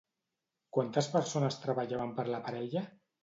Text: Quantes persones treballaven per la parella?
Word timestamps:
Quantes 0.77 1.09
persones 1.17 1.59
treballaven 1.67 2.17
per 2.21 2.27
la 2.31 2.41
parella? 2.49 2.85